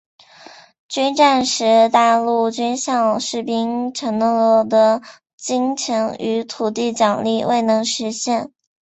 [1.15, 5.03] 战时大陆军向士兵承诺的
[5.37, 8.51] 金钱与土地奖励未能兑现。